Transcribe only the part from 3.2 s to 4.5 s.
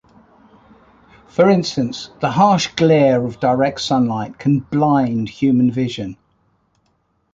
of direct sunlight